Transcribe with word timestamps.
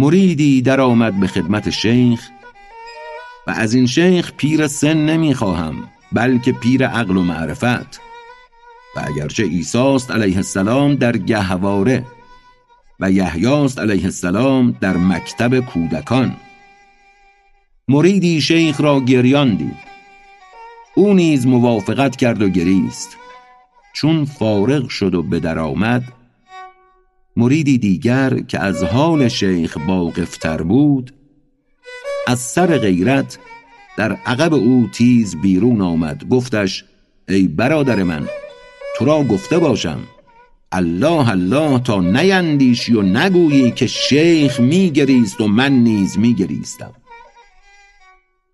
مریدی 0.00 0.62
در 0.62 0.80
آمد 0.80 1.20
به 1.20 1.26
خدمت 1.26 1.70
شیخ 1.70 2.20
و 3.46 3.50
از 3.50 3.74
این 3.74 3.86
شیخ 3.86 4.32
پیر 4.36 4.66
سن 4.66 4.96
نمی‌خواهم 4.96 5.74
بلکه 6.12 6.52
پیر 6.52 6.86
عقل 6.86 7.16
و 7.16 7.22
معرفت. 7.22 8.00
و 8.96 9.04
اگرچه 9.04 9.44
ایساست 9.44 10.10
علیه 10.10 10.36
السلام 10.36 10.94
در 10.94 11.16
گهواره 11.16 12.04
و 13.00 13.10
یحیاست 13.10 13.78
علیه 13.78 14.04
السلام 14.04 14.76
در 14.80 14.96
مکتب 14.96 15.60
کودکان. 15.60 16.36
مریدی 17.88 18.40
شیخ 18.40 18.80
را 18.80 19.00
گریان 19.00 19.54
دید. 19.54 19.78
او 20.94 21.14
نیز 21.14 21.46
موافقت 21.46 22.16
کرد 22.16 22.42
و 22.42 22.48
گریست. 22.48 23.16
چون 23.92 24.24
فارغ 24.24 24.88
شد 24.88 25.14
و 25.14 25.22
به 25.22 25.40
در 25.40 25.58
آمد 25.58 26.19
مریدی 27.36 27.78
دیگر 27.78 28.38
که 28.38 28.58
از 28.60 28.84
حال 28.84 29.28
شیخ 29.28 29.78
واقفتر 29.86 30.62
بود 30.62 31.12
از 32.26 32.38
سر 32.38 32.78
غیرت 32.78 33.38
در 33.96 34.12
عقب 34.12 34.54
او 34.54 34.88
تیز 34.92 35.36
بیرون 35.36 35.80
آمد. 35.80 36.28
گفتش 36.28 36.84
ای 37.28 37.48
برادر 37.48 38.02
من 38.02 38.28
تو 38.96 39.04
را 39.04 39.24
گفته 39.24 39.58
باشم 39.58 40.00
الله 40.72 41.28
الله 41.30 41.78
تا 41.78 42.00
نیندیشی 42.00 42.94
و 42.94 43.02
نگویی 43.02 43.70
که 43.70 43.86
شیخ 43.86 44.60
میگریست 44.60 45.40
و 45.40 45.48
من 45.48 45.72
نیز 45.72 46.18
میگریستم. 46.18 46.92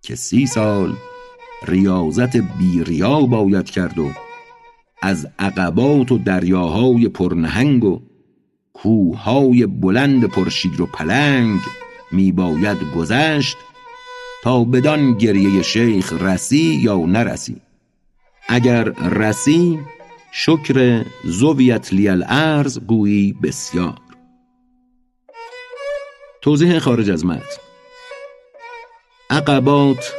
که 0.03 0.15
سی 0.15 0.47
سال 0.47 0.97
ریاضت 1.67 2.37
بیریا 2.37 3.21
باید 3.21 3.71
کرد 3.71 3.99
و 3.99 4.11
از 5.03 5.29
عقبات 5.39 6.13
و 6.13 6.19
دریاهای 6.19 7.09
پرنهنگ 7.09 7.85
و 7.85 8.01
کوههای 8.77 9.67
بلند 9.67 10.25
پرشیر 10.25 10.83
و 10.83 10.87
پلنگ 10.87 11.61
می 12.13 12.33
باید 12.33 12.79
گذشت 12.97 13.57
تا 14.43 14.65
بدان 14.65 15.15
گریه 15.19 15.63
شیخ 15.63 16.13
رسی 16.13 16.81
یا 16.83 16.97
نرسی. 16.97 17.57
اگر 18.49 18.85
رسی 18.93 19.81
شکر 20.33 21.05
زویت 21.25 21.93
لی 21.93 22.09
الارض 22.09 22.79
گویی 22.79 23.33
بسیار. 23.43 24.01
توضیح 26.43 26.79
خارج 26.79 27.11
از 27.11 27.25
متن. 27.25 27.61
عقبات 29.31 30.13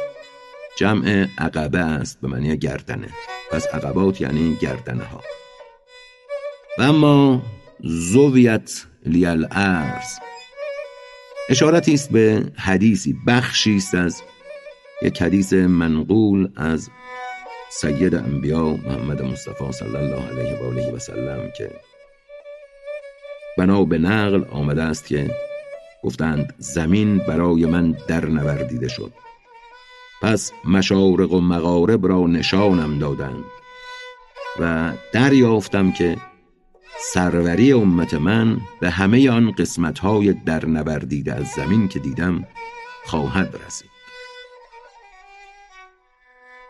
جمع 0.78 1.26
عقبه 1.38 1.78
است 1.78 2.20
به 2.20 2.28
معنی 2.28 2.56
گردنه. 2.56 3.08
پس 3.50 3.66
عقبات 3.66 4.20
یعنی 4.20 4.56
گردنه 4.60 5.04
ها 5.04 5.20
و 6.78 6.82
اما 6.82 7.42
زویت 7.84 8.86
لیال 9.06 9.48
ارز 9.50 10.18
اشارتی 11.48 11.94
است 11.94 12.10
به 12.10 12.44
حدیثی 12.56 13.16
بخشی 13.26 13.76
است 13.76 13.94
از 13.94 14.22
یک 15.02 15.22
حدیث 15.22 15.52
منقول 15.52 16.48
از 16.56 16.90
سید 17.70 18.14
انبیا 18.14 18.64
محمد 18.64 19.22
مصطفی 19.22 19.72
صلی 19.72 19.96
الله 19.96 20.28
علیه 20.28 20.58
و 20.62 20.66
آله 20.66 20.92
و 20.92 20.98
سلم 20.98 21.50
که 21.56 21.70
بنا 23.58 23.84
به 23.84 23.98
نقل 23.98 24.44
آمده 24.50 24.82
است 24.82 25.06
که 25.06 25.30
گفتند 26.04 26.54
زمین 26.58 27.18
برای 27.18 27.66
من 27.66 27.96
در 28.08 28.26
نوردیده 28.26 28.88
شد 28.88 29.12
پس 30.22 30.52
مشارق 30.64 31.32
و 31.32 31.40
مغارب 31.40 32.06
را 32.06 32.26
نشانم 32.26 32.98
دادند 32.98 33.44
و 34.60 34.92
دریافتم 35.12 35.92
که 35.92 36.16
سروری 37.00 37.72
امت 37.72 38.14
من 38.14 38.60
به 38.80 38.90
همه 38.90 39.30
آن 39.30 39.50
قسمتهای 39.50 40.32
در 40.32 40.66
نوردیده 40.66 41.34
از 41.34 41.46
زمین 41.46 41.88
که 41.88 41.98
دیدم 41.98 42.44
خواهد 43.04 43.60
رسید. 43.66 43.90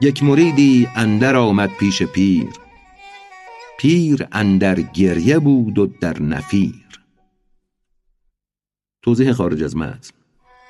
یک 0.01 0.23
مریدی 0.23 0.89
اندر 0.97 1.37
آمد 1.37 1.71
پیش 1.71 2.03
پیر. 2.03 2.49
پیر 3.79 4.27
اندر 4.33 4.81
گریه 4.81 5.39
بود 5.39 5.79
و 5.79 5.87
در 5.87 6.23
نفیر. 6.23 6.85
توضیح 9.03 9.33
خارج 9.33 9.63
از 9.63 9.77
متن. 9.77 10.11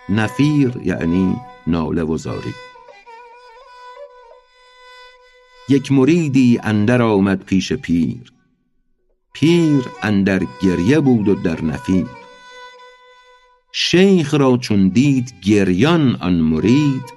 نفیر 0.08 0.76
یعنی 0.84 1.36
ناله 1.66 2.02
و 2.02 2.16
زاری. 2.16 2.54
یک 5.68 5.92
مریدی 5.92 6.60
اندر 6.62 7.02
آمد 7.02 7.44
پیش 7.44 7.72
پیر. 7.72 8.37
پیر 9.40 9.84
اندر 10.02 10.42
گریه 10.62 11.00
بود 11.00 11.28
و 11.28 11.34
در 11.34 11.64
نفیر 11.64 12.06
شیخ 13.72 14.34
را 14.34 14.56
چون 14.56 14.88
دید 14.88 15.34
گریان 15.42 16.16
آن 16.20 16.34
مرید 16.34 17.12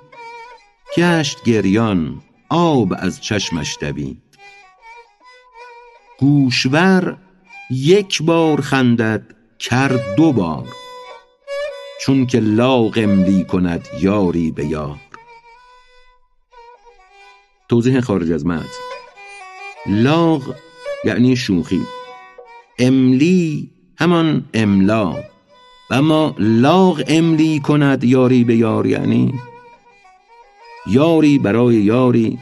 گشت 0.98 1.44
گریان 1.44 2.22
آب 2.50 2.94
از 2.98 3.22
چشمش 3.22 3.78
دوید. 3.82 4.22
گوشور 6.20 7.18
یک 7.72 8.24
بار 8.24 8.62
خندد 8.62 9.36
کرد 9.60 10.16
دو 10.16 10.32
بار 10.32 10.68
چون 12.02 12.26
که 12.26 12.40
لا 12.40 12.84
قملی 12.84 13.44
کند 13.44 13.88
یاری 14.02 14.52
به 14.52 14.66
یار. 14.66 15.00
توضیح 17.70 18.00
خارج 18.00 18.32
از 18.32 18.46
متن. 18.46 18.66
لاغ 19.86 20.56
یعنی 21.06 21.36
شوخی. 21.36 21.82
املی 22.80 23.72
همان 23.98 24.46
املا. 24.54 25.12
و 25.90 25.94
اما 25.94 26.36
لاغ 26.40 27.04
املی 27.08 27.60
کند 27.60 28.04
یاری 28.04 28.44
به 28.44 28.56
یار 28.56 28.86
یعنی 28.88 29.34
یاری 30.88 31.38
برای 31.38 31.76
یاری 31.76 32.40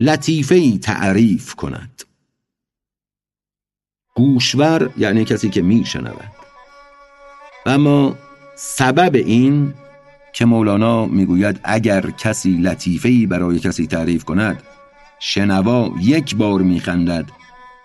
لطیفه 0.00 0.54
ای 0.54 0.78
تعریف 0.78 1.54
کند. 1.54 2.02
گوشور 4.14 4.90
یعنی 4.96 5.24
کسی 5.24 5.48
که 5.48 5.62
می 5.62 5.84
شنود 5.84 6.32
و 7.66 7.70
اما 7.70 8.14
سبب 8.56 9.14
این 9.14 9.74
که 10.32 10.44
مولانا 10.44 11.06
می‌گوید 11.06 11.60
اگر 11.64 12.10
کسی 12.10 12.52
لطیفه 12.52 13.08
ای 13.08 13.26
برای 13.26 13.58
کسی 13.58 13.86
تعریف 13.86 14.24
کند 14.24 14.62
شنوا 15.20 15.90
یک 16.00 16.36
بار 16.36 16.62
میخندد 16.62 17.24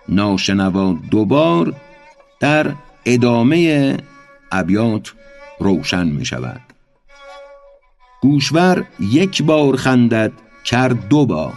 ناشنوا 0.10 0.98
دوبار 1.12 1.74
در 2.40 2.72
ادامه 3.06 3.98
ابیات 4.52 5.14
روشن 5.60 6.08
می 6.08 6.26
شود 6.26 6.62
گوشور 8.22 8.86
یک 9.00 9.44
بار 9.44 9.76
خندد 9.76 10.32
کرد 10.66 11.08
دو 11.08 11.26
بار 11.26 11.54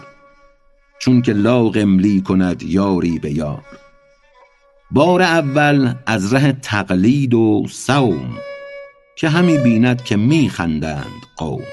چون 0.98 1.22
که 1.22 1.32
لا 1.32 1.68
قملی 1.68 2.20
کند 2.20 2.62
یاری 2.62 3.18
به 3.18 3.30
یار. 3.32 3.62
بار 4.90 5.22
اول 5.22 5.94
از 6.06 6.34
ره 6.34 6.52
تقلید 6.52 7.34
و 7.34 7.64
صوم 7.70 8.38
که 9.16 9.28
همی 9.28 9.58
بیند 9.58 10.04
که 10.04 10.16
می 10.16 10.48
خندند 10.48 11.22
قوم. 11.36 11.64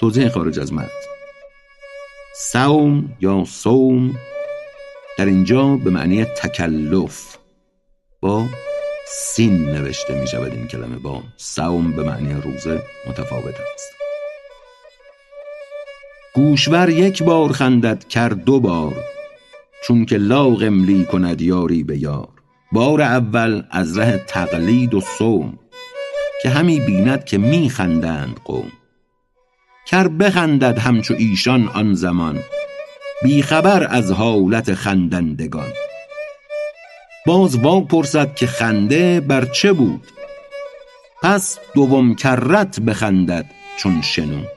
توضیح 0.00 0.28
خارج 0.28 0.58
از 0.58 0.72
متن. 0.72 0.88
سوم 2.36 3.16
یا 3.20 3.44
صوم 3.44 4.14
در 5.18 5.26
اینجا 5.26 5.76
به 5.76 5.90
معنی 5.90 6.24
تکلف 6.24 7.36
با 8.20 8.46
سین 9.06 9.64
نوشته 9.64 10.20
می 10.20 10.26
شود 10.26 10.52
این 10.52 10.68
کلمه. 10.68 10.96
با 10.96 11.22
سوم 11.36 11.92
به 11.92 12.02
معنی 12.02 12.34
روزه 12.34 12.82
متفاوت 13.08 13.54
است. 13.74 13.90
گوشور 16.34 16.88
یک 16.88 17.22
بار 17.22 17.52
خندد 17.52 18.04
کرد 18.08 18.44
دو 18.44 18.60
بار 18.60 19.04
چون 19.84 20.04
که 20.04 20.16
لا 20.16 20.50
قملی 20.50 21.04
کند 21.04 21.40
یاری 21.40 21.84
به 21.84 21.98
یار. 21.98 22.28
بار 22.72 23.02
اول 23.02 23.62
از 23.70 23.98
ره 23.98 24.24
تقلید 24.26 24.94
و 24.94 25.00
صوم 25.00 25.58
که 26.42 26.48
همی 26.48 26.80
بیند 26.80 27.24
که 27.24 27.38
می 27.38 27.70
خندند 27.70 28.40
قوم. 28.44 28.72
کر 29.86 30.08
بخندد 30.08 30.78
همچو 30.78 31.14
ایشان 31.14 31.68
آن 31.68 31.94
زمان 31.94 32.40
بیخبر 33.22 33.86
از 33.90 34.12
حالت 34.12 34.74
خندندگان. 34.74 35.72
باز 37.26 37.56
وا 37.56 37.80
پرسد 37.80 38.34
که 38.34 38.46
خنده 38.46 39.20
بر 39.20 39.44
چه 39.44 39.72
بود؟ 39.72 40.06
پس 41.22 41.58
دوم 41.74 42.14
کرت 42.14 42.80
بخندد 42.80 43.46
چون 43.76 44.02
شنود. 44.02 44.48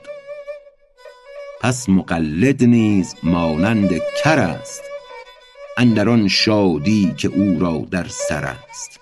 پس 1.60 1.88
مقلد 1.88 2.64
نیز 2.64 3.14
مانند 3.22 3.90
کر 4.24 4.38
است 4.38 4.82
اندران 5.76 6.28
شادی 6.28 7.14
که 7.16 7.28
او 7.28 7.60
را 7.60 7.86
در 7.90 8.06
سر 8.08 8.44
است. 8.44 9.00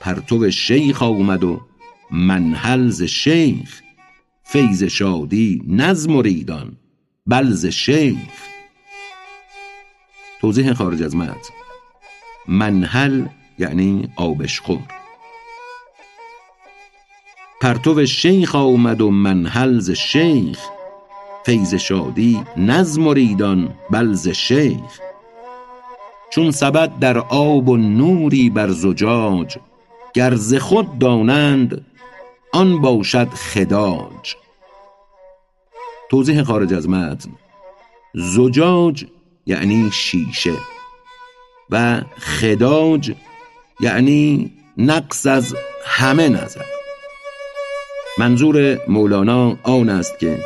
پرتو 0.00 0.50
شیخ 0.50 1.02
آمد 1.02 1.44
و 1.44 1.60
منحل 2.10 2.88
ز 2.88 3.02
شیخ 3.02 3.83
فیض 4.44 4.84
شادی 4.84 5.62
نز 5.68 6.08
مریدان 6.08 6.76
بلز 7.26 7.66
شیخ. 7.66 8.16
توضیح 10.40 10.72
خارج 10.72 11.02
از 11.02 11.16
متن. 11.16 11.54
منحل 12.48 13.26
یعنی 13.58 14.08
آبشخور 14.16 14.80
پرتو 17.60 18.06
شیخ 18.06 18.54
آمد 18.54 19.00
و 19.00 19.10
منحل 19.10 19.78
ز 19.78 19.90
شیخ. 19.90 20.58
فیض 21.46 21.74
شادی 21.74 22.40
نز 22.56 22.98
مریدان 22.98 23.74
بلز 23.90 24.28
شیخ. 24.28 25.00
چون 26.30 26.50
سبد 26.50 26.98
در 26.98 27.18
آب 27.18 27.68
و 27.68 27.76
نوری 27.76 28.50
بر 28.50 28.68
زجاج 28.68 29.58
گر 30.14 30.34
ز 30.34 30.54
خود 30.54 30.98
دانند 30.98 31.84
آن 32.54 32.80
باشد 32.80 33.28
خداج. 33.28 34.36
توضیح 36.10 36.42
خارج 36.42 36.74
از 36.74 36.88
متن. 36.88 37.30
زجاج 38.14 39.04
یعنی 39.46 39.90
شیشه 39.92 40.52
و 41.70 42.00
خداج 42.18 43.12
یعنی 43.80 44.52
نقص 44.76 45.26
از 45.26 45.54
همه 45.84 46.28
نظر. 46.28 46.64
منظور 48.18 48.78
مولانا 48.88 49.56
آن 49.62 49.88
است 49.88 50.18
که 50.18 50.38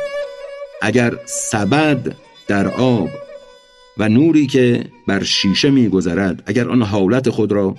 اگر 0.81 1.13
سبد 1.25 2.15
در 2.47 2.67
آب 2.67 3.09
و 3.97 4.09
نوری 4.09 4.47
که 4.47 4.85
بر 5.07 5.23
شیشه 5.23 5.69
میگذرد 5.69 6.43
اگر 6.45 6.69
آن 6.69 6.81
حالت 6.81 7.29
خود 7.29 7.51
را 7.51 7.75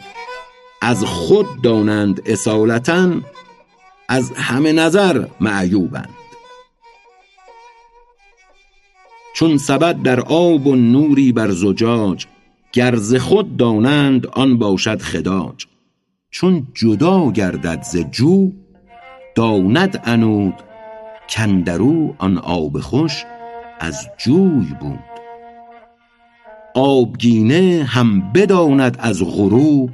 از 0.82 1.04
خود 1.04 1.62
دانند 1.62 2.22
اصالتا 2.26 3.10
از 4.12 4.32
همه 4.32 4.72
نظر 4.72 5.26
معیوبند. 5.40 6.08
چون 9.34 9.58
سبد 9.58 10.02
در 10.02 10.20
آب 10.20 10.66
و 10.66 10.76
نوری 10.76 11.32
بر 11.32 11.50
زجاج 11.50 12.26
گرز 12.72 13.14
خود 13.14 13.56
دانند 13.56 14.26
آن 14.26 14.58
باشد 14.58 15.02
خداج. 15.02 15.66
چون 16.30 16.66
جدا 16.74 17.30
گردد 17.30 17.82
ز 17.82 17.96
جو 17.96 18.52
داند 19.34 20.02
انود 20.04 20.54
کندرو 21.28 22.14
آن 22.18 22.38
آب 22.38 22.80
خوش 22.80 23.24
از 23.80 24.08
جوی 24.18 24.66
بود. 24.80 24.98
آبگینه 26.74 27.84
هم 27.88 28.32
بداند 28.32 28.96
از 29.00 29.22
غروب 29.24 29.90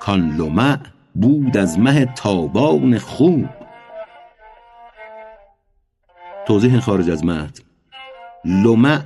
کان 0.00 0.36
لمع 0.36 0.78
بود 1.14 1.56
از 1.56 1.78
مه 1.78 2.04
تابان 2.04 2.98
خوب. 2.98 3.48
توضیح 6.46 6.80
خارج 6.80 7.10
از 7.10 7.24
متن 7.24 7.64
لمع 8.44 9.00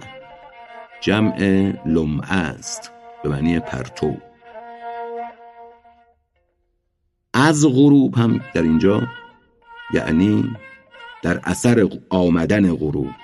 جمع 1.00 1.38
لمعه 1.86 2.32
است. 2.32 2.92
به 3.22 3.28
معنی 3.28 3.60
پرتو. 3.60 4.16
از 7.34 7.66
غروب 7.66 8.14
هم 8.14 8.40
در 8.54 8.62
اینجا 8.62 9.02
یعنی 9.94 10.56
در 11.22 11.40
اثر 11.44 11.88
آمدن 12.10 12.74
غروب. 12.74 13.14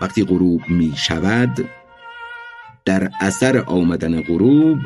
وقتی 0.00 0.24
غروب 0.24 0.60
می 0.68 0.92
شود 0.96 1.68
در 2.84 3.10
اثر 3.20 3.64
آمدن 3.66 4.20
غروب 4.20 4.78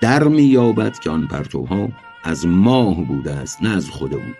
در 0.00 0.24
می 0.24 0.42
یابد 0.42 0.98
که 0.98 1.10
آن 1.10 1.26
پرتوها 1.26 1.88
از 2.24 2.46
ماه 2.46 3.04
بوده 3.04 3.32
است 3.32 3.62
نه 3.62 3.76
از 3.76 3.90
خود 3.90 4.10
بود 4.10 4.36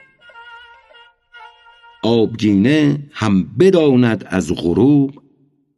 آبگینه 2.03 3.09
هم 3.13 3.45
بداند 3.45 4.25
از 4.29 4.53
غروب 4.53 5.23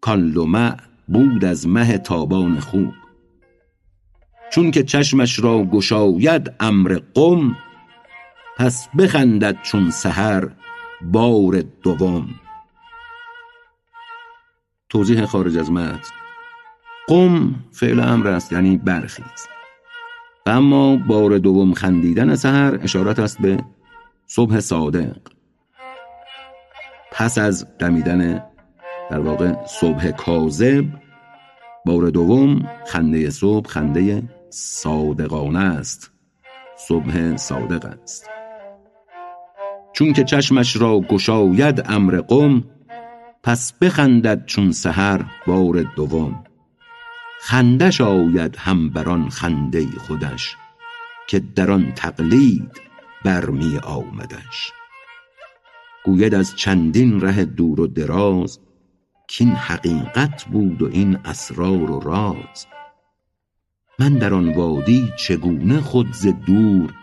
کان 0.01 0.31
لمع 0.31 0.77
بود 1.09 1.45
از 1.45 1.69
مه 1.69 1.99
تابان 1.99 2.61
خوب. 2.61 2.93
چون 4.53 4.71
که 4.71 4.83
چشمش 4.83 5.39
را 5.39 5.65
گشاید 5.65 6.53
امر 6.61 6.99
قم 7.15 7.57
پس 8.57 8.89
بخندد 8.99 9.63
چون 9.63 9.91
سحر 9.91 10.49
بار 11.03 11.63
دوم. 11.83 12.29
توضیح 14.89 15.25
خارج 15.27 15.59
از 15.59 15.71
متن. 15.71 16.11
قم 17.09 17.55
فعل 17.73 18.01
امر 18.01 18.29
است 18.29 18.53
یعنی 18.53 18.77
برخیز 18.77 19.52
اما 20.47 20.97
بار 20.97 21.39
دوم 21.39 21.75
خندیدن 21.75 22.35
سحر 22.35 22.79
اشارت 22.83 23.19
است 23.19 23.39
به 23.43 23.59
صبح 24.27 24.61
صادق. 24.61 25.17
پس 27.13 27.39
از 27.39 27.67
دمیدن 27.79 28.45
در 29.11 29.21
واقع 29.21 29.67
صبح 29.67 30.11
کاذب 30.11 30.85
بار 31.87 32.11
دوم 32.11 32.69
خنده 32.87 33.31
صبح 33.31 33.69
خنده 33.69 34.23
صادقانه 34.51 35.59
است. 35.59 36.11
صبح 36.77 37.37
صادق 37.37 37.85
است. 37.85 38.31
چون 39.93 40.13
که 40.13 40.25
چشمش 40.25 40.77
را 40.77 41.01
گشاید 41.01 41.83
امر 41.89 42.21
قم 42.21 42.65
پس 43.43 43.73
بخندد 43.73 44.45
چون 44.47 44.73
سحر 44.73 45.25
بار 45.47 45.83
دوم. 45.97 46.45
خندش 47.45 48.01
آید 48.01 48.57
هم 48.57 48.91
بران 48.91 49.29
خنده 49.29 49.87
خودش 49.87 50.57
که 51.29 51.39
در 51.41 51.71
آن 51.71 51.93
تقلید 51.93 52.81
برمی 53.25 53.79
آمدش. 53.79 54.73
گوید 56.05 56.35
از 56.35 56.57
چندین 56.57 57.21
ره 57.21 57.45
دور 57.45 57.81
و 57.81 57.87
دراز 57.87 58.61
کین 59.29 59.49
حقیقت 59.49 60.45
بود 60.45 60.83
و 60.83 60.89
این 60.93 61.19
اسرار 61.25 61.91
و 61.91 62.01
راز. 62.01 62.67
من 63.99 64.15
در 64.15 64.35
آن 64.35 64.55
وادی 64.55 65.13
چگونه 65.19 65.81
خود 65.81 66.13
ز 66.13 66.27
دور 66.47 66.95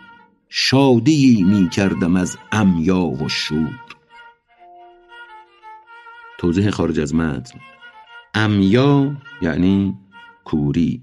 شادی 0.48 1.44
می 1.44 1.68
کردم 1.68 2.16
از 2.16 2.38
عمیا 2.52 3.04
و 3.04 3.28
شور. 3.28 3.80
توضیح 6.38 6.70
خارج 6.70 7.00
از 7.00 7.14
متن. 7.14 7.60
عمیا 8.34 9.16
یعنی 9.42 9.98
کوری. 10.50 11.02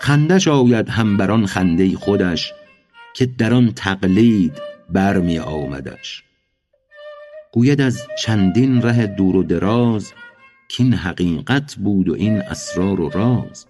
خندش 0.00 0.48
آید 0.48 0.88
هم 0.88 1.16
بران 1.16 1.46
خنده 1.46 1.96
خودش 1.96 2.52
که 3.14 3.26
در 3.26 3.54
آن 3.54 3.72
تقلید 3.76 4.52
برمی 4.90 5.38
آمدش. 5.38 6.22
گوید 7.52 7.80
از 7.80 8.06
چندین 8.18 8.82
ره 8.82 9.06
دور 9.06 9.36
و 9.36 9.42
دراز 9.42 10.12
کین 10.68 10.94
حقیقت 10.94 11.74
بود 11.74 12.08
و 12.08 12.14
این 12.14 12.42
اسرار 12.42 13.00
و 13.00 13.08
راز. 13.08 13.66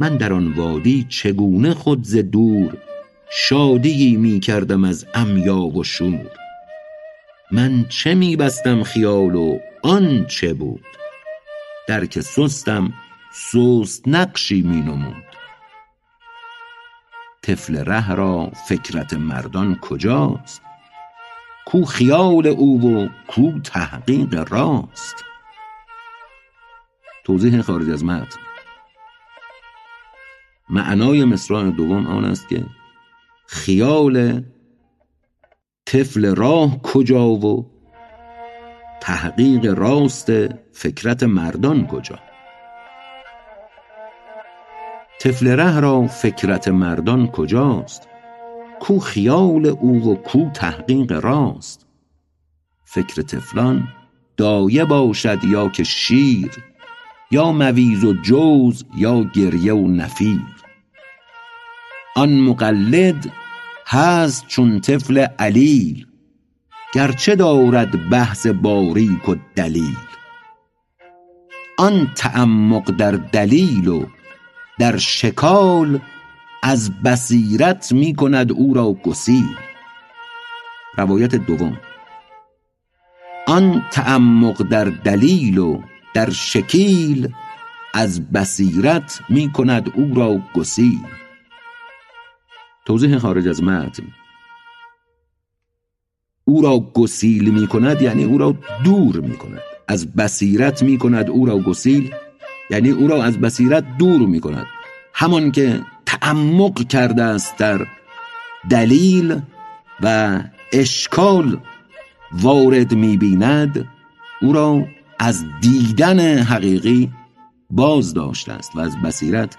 من 0.00 0.16
در 0.16 0.32
آن 0.32 0.52
وادی 0.52 1.06
چگونه 1.08 1.74
خود 1.74 2.04
ز 2.04 2.16
دور 2.16 2.78
شادی 3.30 4.16
می 4.16 4.40
کردم 4.40 4.84
از 4.84 5.06
عمیا 5.14 5.60
و 5.60 5.84
شور؟ 5.84 6.30
من 7.50 7.84
چه 7.88 8.14
می 8.14 8.36
بستم 8.36 8.82
خیال 8.82 9.34
و 9.34 9.58
آن 9.82 10.26
چه 10.26 10.54
بود؟ 10.54 10.84
درک 11.88 12.20
سستم 12.20 12.92
سست 13.32 14.08
نقشی 14.08 14.62
می 14.62 14.80
نمود. 14.80 15.24
طفل 17.42 17.76
ره 17.76 18.14
را 18.14 18.50
فکرت 18.68 19.14
مردان 19.14 19.74
کجاست؟ 19.74 20.62
کو 21.66 21.84
خیال 21.84 22.46
او 22.46 22.80
و 22.80 23.08
کو 23.28 23.58
تحقیق 23.64 24.52
راست؟ 24.52 25.24
توضیح 27.24 27.62
خارج 27.62 27.90
از 27.90 28.04
متن. 28.04 28.40
معنای 30.70 31.24
مصرع 31.24 31.70
دوم 31.70 32.06
آن 32.06 32.24
است 32.24 32.48
که 32.48 32.64
خیال 33.46 34.42
طفل 35.86 36.34
راه 36.34 36.82
کجا 36.82 37.28
و 37.28 37.75
تحقیق 39.00 39.66
راست 39.78 40.32
فکرت 40.72 41.22
مردان 41.22 41.86
کجا؟ 41.86 42.18
طفل 45.20 45.48
ره 45.48 45.80
را 45.80 46.06
فکرت 46.06 46.68
مردان 46.68 47.26
کجاست؟ 47.26 48.08
کو 48.80 48.98
خیال 48.98 49.66
او 49.66 50.12
و 50.12 50.14
کو 50.14 50.50
تحقیق 50.54 51.12
راست؟ 51.12 51.86
فکر 52.84 53.22
طفلان 53.22 53.88
دایه 54.36 54.84
باشد 54.84 55.44
یا 55.44 55.68
که 55.68 55.84
شیر 55.84 56.50
یا 57.30 57.52
مویز 57.52 58.04
و 58.04 58.12
جوز 58.12 58.84
یا 58.96 59.22
گریه 59.22 59.74
و 59.74 59.88
نفیر. 59.88 60.56
آن 62.16 62.40
مقلد 62.40 63.32
هست 63.86 64.46
چون 64.46 64.80
طفل 64.80 65.26
علیل 65.38 66.06
گرچه 66.96 67.36
دارد 67.36 68.08
بحث 68.10 68.46
باریک 68.46 69.28
و 69.28 69.34
دلیل. 69.54 69.96
آن 71.78 72.12
تعمق 72.16 72.90
در 72.90 73.10
دلیل 73.10 73.88
و 73.88 74.04
در 74.78 74.96
شکال 74.96 76.00
از 76.62 77.02
بصیرت 77.02 77.92
می 77.92 78.14
کند 78.14 78.52
او 78.52 78.74
را 78.74 78.92
گسیل. 78.92 79.56
روایت 80.98 81.34
دوم. 81.34 81.80
آن 83.46 83.84
تعمق 83.92 84.62
در 84.62 84.84
دلیل 84.84 85.58
و 85.58 85.80
در 86.14 86.30
شکیل 86.30 87.34
از 87.94 88.32
بصیرت 88.32 89.20
می 89.28 89.52
کند 89.52 89.92
او 89.94 90.14
را 90.14 90.42
گسیل. 90.54 91.06
توضیح 92.86 93.18
خارج 93.18 93.48
از 93.48 93.62
متن. 93.62 94.04
او 96.48 96.62
را 96.62 96.78
گسیل 96.94 97.50
می 97.50 97.66
کند 97.66 98.02
یعنی 98.02 98.24
او 98.24 98.38
را 98.38 98.54
دور 98.84 99.20
می 99.20 99.36
کند 99.36 99.62
از 99.88 100.12
بصیرت 100.12 100.82
می 100.82 100.98
کند 100.98 101.30
او 101.30 101.46
را 101.46 101.58
گسیل 101.58 102.14
یعنی 102.70 102.90
او 102.90 103.08
را 103.08 103.24
از 103.24 103.38
بصیرت 103.38 103.84
دور 103.98 104.26
می 104.26 104.40
کند 104.40 104.66
همان 105.14 105.52
که 105.52 105.80
تعمق 106.06 106.88
کرده 106.88 107.22
است 107.22 107.56
در 107.56 107.86
دلیل 108.70 109.40
و 110.02 110.40
اشکال 110.72 111.60
وارد 112.32 112.94
می 112.94 113.16
بیند 113.16 113.88
او 114.42 114.52
را 114.52 114.84
از 115.18 115.44
دیدن 115.60 116.38
حقیقی 116.38 117.10
باز 117.70 118.14
داشته 118.14 118.52
است 118.52 118.76
و 118.76 118.80
از 118.80 119.02
بصیرت 119.02 119.56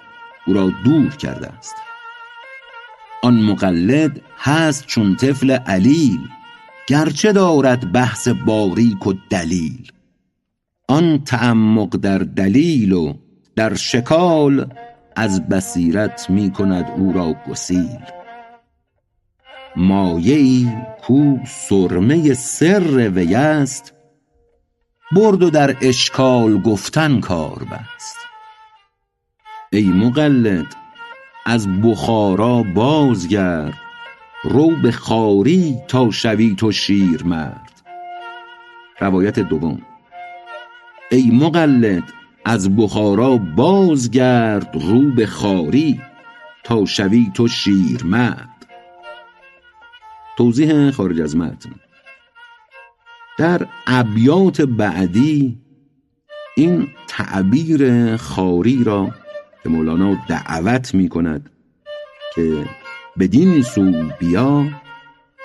او 0.47 0.53
را 0.53 0.69
دور 0.83 1.09
کرده 1.09 1.47
است. 1.47 1.75
آن 3.23 3.43
مقلد 3.43 4.21
هست 4.37 4.85
چون 4.85 5.15
طفل 5.15 5.51
علیل. 5.51 6.19
گرچه 6.87 7.31
دارد 7.31 7.91
بحث 7.91 8.27
باریک 8.27 9.07
و 9.07 9.13
دلیل. 9.29 9.91
آن 10.87 11.23
تعمق 11.23 11.89
در 11.95 12.17
دلیل 12.17 12.93
و 12.93 13.13
در 13.55 13.75
شکال 13.75 14.73
از 15.15 15.49
بصیرت 15.49 16.29
می 16.29 16.51
کند 16.51 16.85
او 16.97 17.13
را 17.13 17.35
گسیل. 17.49 17.99
مایعی 19.75 20.71
کو 21.01 21.37
سرمه 21.47 22.33
سر 22.33 23.09
وی 23.09 23.35
است 23.35 23.93
برد 25.11 25.43
و 25.43 25.49
در 25.49 25.77
اشکال 25.81 26.61
گفتن 26.61 27.19
کار 27.19 27.63
بست. 27.71 28.17
ای 29.71 29.85
مقلد 29.85 30.75
از 31.45 31.67
بخارا 31.81 32.63
بازگرد 32.63 33.86
رو 34.49 34.75
به 34.83 34.91
خاری 34.91 35.75
تا 35.87 36.11
شوی 36.11 36.55
تو 36.55 36.71
شیر 36.71 37.23
مرد. 37.23 37.81
روایت 38.99 39.39
دوم. 39.39 39.81
ای 41.11 41.31
مقلد 41.31 42.03
از 42.45 42.75
بخارا 42.75 43.37
بازگرد 43.37 44.75
رو 44.75 45.11
به 45.11 45.25
خاری 45.25 46.01
تا 46.63 46.85
شوی 46.85 47.31
تو 47.33 47.47
شیر 47.47 48.03
مرد. 48.03 48.65
توضیح 50.37 50.91
خارج 50.91 51.21
از 51.21 51.37
متن. 51.37 51.71
در 53.37 53.67
ابیات 53.87 54.61
بعدی 54.61 55.57
این 56.55 56.87
تعبیر 57.07 58.15
خاری 58.17 58.83
را 58.83 59.11
که 59.63 59.69
مولانا 59.69 60.17
دعوت 60.27 60.95
می 60.95 61.09
کند 61.09 61.49
که 62.35 62.65
بدین 63.19 63.61
سو 63.61 64.09
بیا 64.19 64.65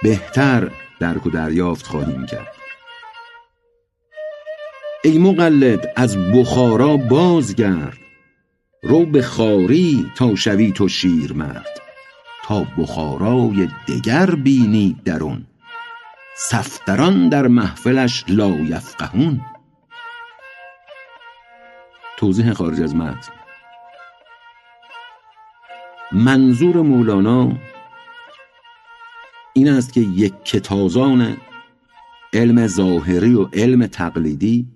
بهتر 0.03 0.71
درک 1.01 1.27
و 1.27 1.31
دریافت 1.31 1.87
خواهیم 1.87 2.27
کرد. 2.27 2.55
ای 5.05 5.19
مقلد 5.19 5.93
از 5.97 6.17
بخارا 6.17 6.97
بازگرد. 6.97 7.99
رو 8.83 9.07
به 9.07 9.23
خاری 9.23 10.11
تا 10.17 10.35
شوی 10.35 10.73
تو 10.73 10.89
شیر 10.89 11.33
مرد 11.33 11.81
تا 12.45 12.67
بخارای 12.79 13.69
دگر 13.89 14.35
بینی 14.35 14.97
درون. 15.05 15.47
صفدران 16.37 17.29
در 17.29 17.47
محفلش 17.47 18.25
لا 18.29 18.49
یفقهون. 18.49 19.41
توضیح 22.17 22.53
خارج 22.53 22.83
از 22.83 22.95
متن. 22.95 23.42
منظور 26.15 26.83
مولانا 26.83 27.53
این 29.55 29.69
است 29.69 29.93
که 29.93 30.01
یک 30.01 30.45
کتازان 30.45 31.37
علم 32.33 32.67
ظاهری 32.67 33.35
و 33.35 33.49
علم 33.53 33.87
تقلیدی 33.87 34.67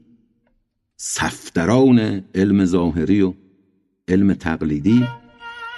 صفدران 0.97 2.25
علم 2.35 2.65
ظاهری 2.65 3.23
و 3.23 3.35
علم 4.09 4.35
تقلیدی 4.35 5.07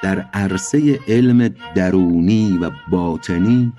در 0.03 0.21
عرصه 0.21 1.01
علم 1.09 1.49
درونی 1.75 2.59
و 2.63 2.71
باطنی 2.91 3.73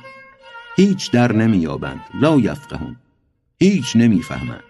هیچ 0.76 1.12
در 1.12 1.32
نمییابند 1.32 2.02
لا 2.22 2.40
یفقهون 2.40 2.96
هیچ 3.60 3.96
نمی‌فهمند. 3.96 4.64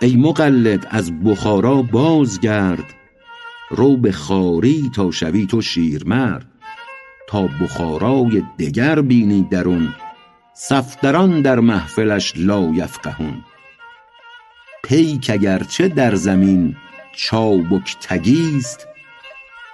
ای 0.00 0.16
مقلد 0.16 0.86
از 0.90 1.20
بخارا 1.20 1.82
بازگرد 1.82 2.94
رو 3.70 3.96
به 3.96 4.12
خاری 4.12 4.90
تا 4.94 5.10
شوی 5.10 5.46
تو 5.46 5.60
شیرمرد 5.60 6.46
تا 7.28 7.48
بخارای 7.60 8.42
دگر 8.58 9.00
بینی 9.00 9.48
درون 9.50 9.94
صفدران 10.54 11.42
در 11.42 11.60
محفلش 11.60 12.32
لا 12.36 12.70
یفقهون. 12.74 13.44
پیک 14.84 15.30
اگرچه 15.30 15.88
در 15.88 16.14
زمین 16.14 16.76
چابک 17.16 17.96
تگیست 18.00 18.88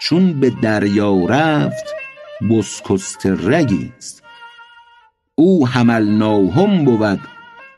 چون 0.00 0.40
به 0.40 0.50
دریا 0.50 1.26
رفت 1.26 1.85
بسکست 2.50 3.26
رگیست. 3.26 4.23
او 5.35 5.68
حملناهم 5.68 6.85
بود 6.85 7.20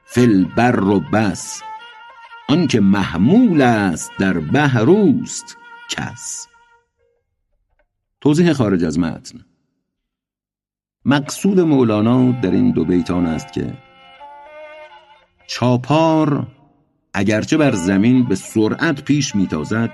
فی 0.05 0.21
البر 0.21 0.81
و 0.85 1.01
بس 1.01 1.63
آنکه 2.49 2.81
محمول 2.81 3.63
است 3.63 4.13
در 4.19 4.39
بحر 4.39 4.91
اوست. 4.91 5.57
کس. 5.93 6.47
توضیح 8.21 8.53
خارج 8.53 8.85
از 8.85 8.99
متن. 8.99 9.45
مقصود 11.05 11.61
مولانا 11.61 12.41
در 12.41 12.51
این 12.51 12.71
دو 12.71 12.85
بیتان 12.85 13.27
است 13.27 13.53
که 13.53 13.75
چاپار 15.47 16.47
اگرچه 17.15 17.57
بر 17.57 17.73
زمین 17.73 18.25
به 18.25 18.35
سرعت 18.35 19.05
پیش 19.05 19.35
میتازد 19.35 19.91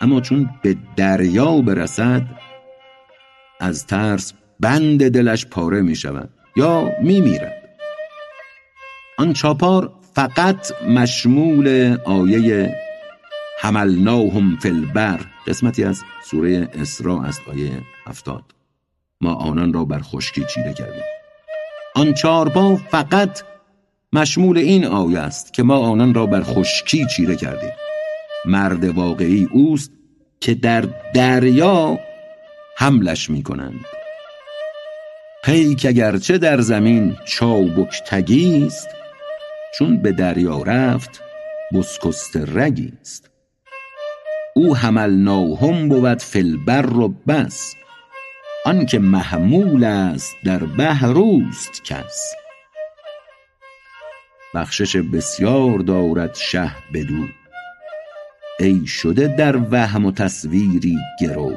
اما 0.00 0.20
چون 0.20 0.50
به 0.62 0.76
دریا 0.96 1.60
برسد 1.60 2.22
از 3.60 3.86
ترس 3.86 4.32
بند 4.60 5.08
دلش 5.10 5.46
پاره 5.46 5.82
می 5.82 5.96
شود 5.96 6.30
یا 6.56 6.90
می 7.02 7.20
میرد 7.20 7.78
آن 9.18 9.32
چاپار 9.32 9.92
فقط 10.14 10.82
مشمول 10.82 11.96
آیه 12.04 12.74
حملناهم 13.60 14.56
فی 14.56 14.68
البر. 14.68 15.20
قسمتی 15.46 15.84
از 15.84 16.02
سوره 16.24 16.68
اسراء 16.74 17.22
است 17.22 17.40
آیه 17.48 17.82
هفتاد. 18.06 18.42
ما 19.20 19.34
آنان 19.34 19.72
را 19.72 19.84
بر 19.84 20.00
خشکی 20.02 20.44
چیره 20.54 20.72
کردیم. 20.72 21.04
آن 21.94 22.14
چارپا 22.14 22.76
فقط 22.76 23.42
مشمول 24.12 24.58
این 24.58 24.84
آیه 24.84 25.18
است 25.18 25.52
که 25.52 25.62
ما 25.62 25.78
آنان 25.78 26.14
را 26.14 26.26
بر 26.26 26.42
خشکی 26.42 27.06
چیره 27.16 27.36
کردیم. 27.36 27.72
مرد 28.44 28.84
واقعی 28.84 29.48
اوست 29.52 29.92
که 30.40 30.54
در 30.54 30.84
دریا 31.14 31.98
حملش 32.76 33.30
می 33.30 33.42
کنند 33.42 33.84
پیک 35.44 35.86
اگرچه 35.88 36.38
در 36.38 36.60
زمین 36.60 37.16
چابک 37.24 38.02
تگیست 38.06 38.88
چون 39.78 40.02
به 40.02 40.12
دریا 40.12 40.62
رفت 40.62 41.22
بسکست 41.72 42.36
رگیست 42.36 43.27
او 44.58 44.76
حملناهم 44.76 45.88
بود 45.88 46.18
فی 46.18 46.38
البر 46.38 46.96
و 46.96 47.08
بس. 47.08 47.74
آنکه 48.64 48.98
محمول 48.98 49.84
است 49.84 50.36
در 50.44 50.58
بحر 50.58 51.18
اوست 51.18 51.84
کس. 51.84 52.32
بخشش 54.54 54.96
بسیار 54.96 55.78
دارد 55.78 56.34
شه 56.34 56.70
بدو. 56.94 57.26
ای 58.58 58.86
شده 58.86 59.36
در 59.38 59.56
وهم 59.70 60.04
و 60.04 60.12
تصویری 60.12 60.96
گرو. 61.20 61.52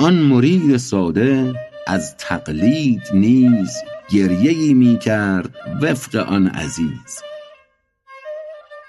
آن 0.00 0.14
مرید 0.14 0.76
ساده 0.76 1.54
از 1.86 2.16
تقلید 2.16 3.02
نیز 3.14 3.76
گریه 4.10 4.74
می 4.74 4.98
کرد 4.98 5.50
وفق 5.82 6.16
آن 6.16 6.46
عزیز. 6.46 7.31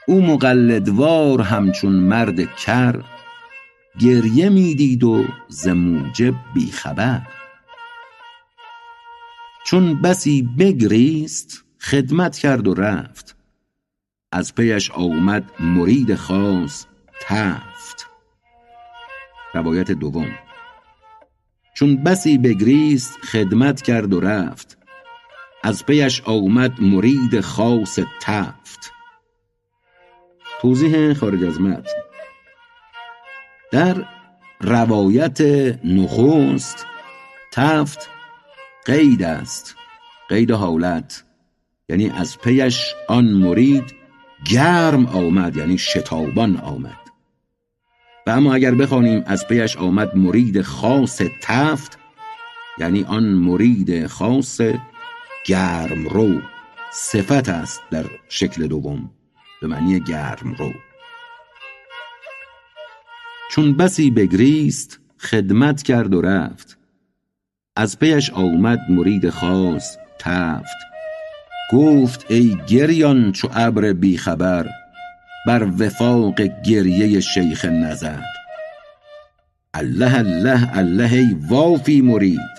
او 0.08 0.22
مقلدوار 0.22 1.42
همچون 1.42 1.92
مرد 1.92 2.56
کر 2.56 3.04
گریه 4.00 4.50
می 4.50 4.76
دید 4.76 5.04
و 5.04 5.26
ز 5.48 5.68
موجب 5.68 6.34
بی 6.54 6.72
خبر 6.72 7.22
چون 9.66 10.02
بسی 10.02 10.42
بگریست 10.60 11.64
خدمت 11.80 12.38
کرد 12.38 12.68
و 12.68 12.74
رفت. 12.74 13.36
از 14.32 14.56
پیش 14.56 14.92
آمد 14.92 15.52
مرید 15.60 16.16
خاص 16.16 16.86
تفت. 17.22 18.08
روایت 19.54 19.92
دوم. 19.92 20.32
چون 21.74 22.04
بسی 22.04 22.38
بگریست 22.38 23.18
خدمت 23.24 23.82
کرد 23.82 24.14
و 24.14 24.20
رفت. 24.20 24.78
از 25.64 25.86
پیش 25.86 26.22
آمد 26.22 26.82
مرید 26.82 27.42
خاص 27.42 28.00
تفت. 28.22 28.63
توضیح 30.64 31.14
خارج 31.14 31.44
از 31.44 31.62
متن. 31.62 31.92
در 33.72 34.06
روایت 34.62 35.42
نخست 35.86 36.86
تفت 37.52 38.10
قید 38.86 39.24
است 39.24 39.76
قید 40.30 40.52
حالت. 40.52 41.24
یعنی 41.90 42.10
از 42.10 42.38
پیش 42.40 42.94
آن 43.08 43.26
مرید 43.26 43.96
گرم 44.52 45.06
آمد 45.06 45.58
یعنی 45.58 45.78
شتابان 45.78 46.58
آمد. 46.58 47.00
و 48.28 48.30
اما 48.30 48.54
اگر 48.54 48.76
بخوانیم 48.76 49.24
از 49.26 49.48
پیش 49.48 49.78
آمد 49.78 50.18
مرید 50.18 50.62
خاص 50.62 51.22
تفت 51.42 52.00
یعنی 52.78 53.04
آن 53.04 53.24
مرید 53.24 54.08
خاص 54.08 54.62
گرم 55.46 56.08
رو 56.08 56.42
صفت 56.92 57.50
است 57.50 57.82
در 57.92 58.06
شکل 58.30 58.68
دوم. 58.68 59.10
به 59.64 59.70
معنی 59.70 60.00
گرم 60.00 60.54
رو. 60.54 60.74
چون 63.52 63.78
بسی 63.78 64.12
بگریست 64.12 65.00
خدمت 65.20 65.84
کرد 65.84 66.14
و 66.14 66.22
رفت. 66.22 66.78
از 67.76 68.00
پیش 68.00 68.30
آمد 68.30 68.80
مرید 68.90 69.30
خاص 69.30 69.98
تفت. 70.20 70.78
گفت 71.72 72.26
ای 72.30 72.58
گریان 72.68 73.32
چو 73.32 73.50
ابر 73.54 73.94
بیخبر 73.94 74.70
بر 75.48 75.68
وفاق 75.80 76.42
گریه 76.42 77.20
شیخ 77.20 77.66
نظر. 77.66 78.22
الله 79.74 80.18
الله 80.18 80.78
الله 80.78 81.14
ای 81.14 81.38
وافی 81.50 82.02
مرید 82.02 82.54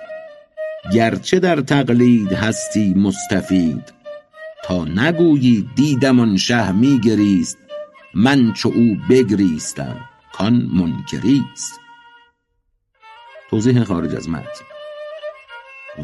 گرچه 0.92 1.40
در 1.40 1.60
تقلید 1.60 2.32
هستی 2.32 2.94
مستفید. 2.94 3.93
تا 4.64 4.84
نگویی 4.84 5.70
دیدم 5.74 6.20
آن 6.20 6.36
شه 6.36 6.72
میگریست 6.72 7.58
من 8.14 8.52
چو 8.52 8.68
او 8.74 8.96
بگریستم 9.10 9.96
کان 10.32 10.70
منکریست. 10.72 11.80
توضیح 13.50 13.84
خارج 13.84 14.14
از 14.14 14.28
متن. 14.28 14.64